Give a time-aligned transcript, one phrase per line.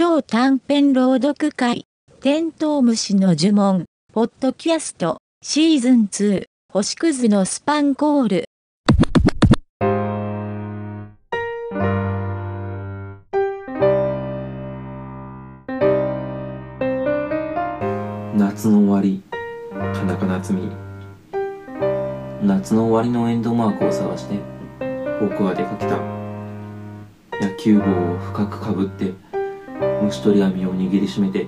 [0.00, 1.84] 超短編朗読会、
[2.20, 8.44] テントウムシの呪文、ポッドキャスト、シーズン2、星屑のスパンコール。
[18.36, 19.20] 夏の終わり
[19.72, 20.70] 田中夏実
[22.44, 24.36] 夏の終わりのエンドマークを探して
[25.20, 25.96] 僕は出かけた
[27.44, 27.84] 野球帽
[28.14, 29.27] を深くかぶって
[30.02, 31.46] 虫取り網を握りしめて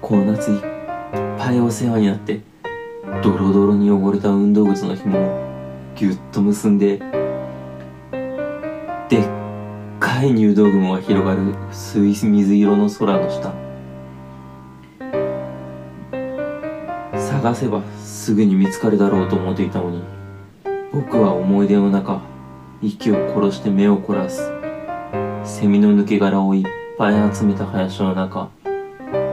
[0.00, 0.60] この夏いっ
[1.38, 2.40] ぱいお世話になって
[3.22, 5.50] ドロドロに汚れた運動靴の紐を
[5.96, 6.98] ぎゅっと結んで
[9.08, 9.22] でっ
[9.98, 13.52] かい入道雲が広がる薄い水色の空の下
[17.18, 20.02] 探せばすぐに見つかるだろうと思っていたのに
[20.92, 22.20] 僕は思い出の中
[22.82, 24.50] 息を殺して目を凝らす
[25.44, 28.50] セミの抜け殻をいっぱい集めた林の中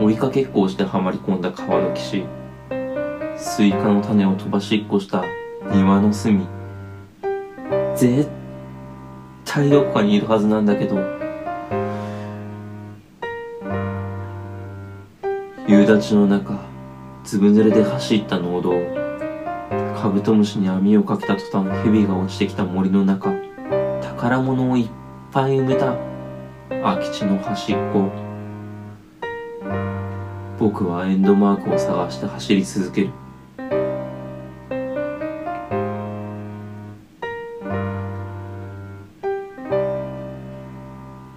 [0.00, 2.24] 追いかけっこをしてはまり込んだ川の岸
[3.36, 5.24] スイカの種を飛ばしっこした
[5.72, 6.46] 庭の隅
[7.96, 8.28] 絶
[9.44, 10.98] 対どこかにいるはずなんだけど
[15.66, 16.60] 夕立の中
[17.24, 18.74] ずぶ濡れで走った農道
[20.00, 23.34] カブトムシに網をかけた途端蛇が落ちてきた森の中
[24.00, 24.88] 宝物をいっ
[25.32, 26.07] ぱい埋めた
[26.68, 28.10] 空き地の端っこ。
[30.58, 33.10] 僕はエンドマークを探して走り続ける。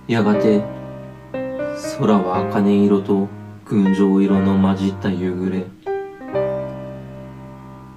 [0.07, 0.61] やがて
[1.97, 3.29] 空は茜色と
[3.63, 5.65] 群青色の混じった夕暮れ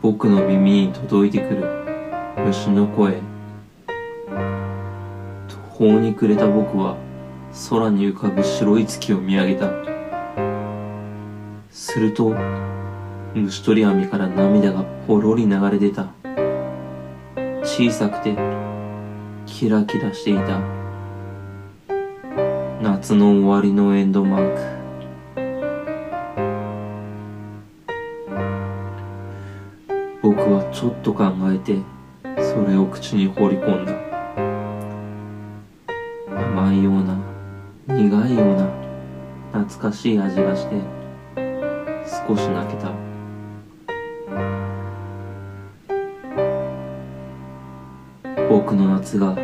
[0.01, 3.21] 僕の耳に届いてくる虫の声
[5.49, 6.97] 途方に暮れた僕は
[7.71, 9.71] 空に浮かぶ白い月を見上げた。
[11.71, 12.35] すると
[13.33, 16.09] 虫取り網から涙がポロリ流れ出た。
[17.63, 18.37] 小さくて
[19.47, 20.61] キラキラしていた。
[22.83, 24.61] 夏の終わりのエンドマーク。
[30.23, 31.79] 僕はちょっと考えて
[32.43, 33.93] それを口に放り込んだ。
[36.29, 37.24] 甘いような
[37.97, 38.69] 苦いような
[39.53, 40.81] 懐かしい味がして
[42.27, 42.93] 少し泣けた。
[48.49, 49.37] 僕の夏が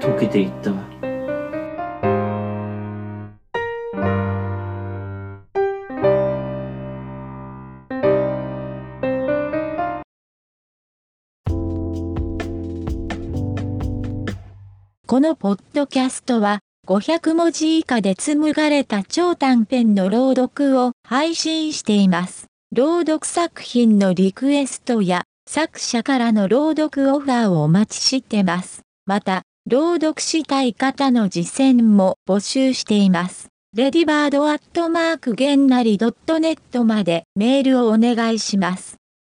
[0.00, 0.89] 溶けていった。
[15.10, 22.46] このポッドキャストは500文字以下で紡がれた超短編の朗読を配信しています。
[22.72, 28.82] 朗読作品のリクエストや作者からの朗読オファーをお待ちしてます。
[29.04, 33.48] また、朗読したい方の実践も募集しています。
[33.74, 38.99] レディバードアットマークゲンナリ .net までメールをお願いします。